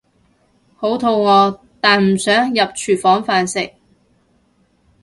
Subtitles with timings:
[0.77, 3.73] 好肚餓但唔想行入廚房飯食